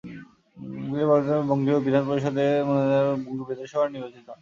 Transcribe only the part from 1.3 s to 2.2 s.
'বঙ্গীয় বিধান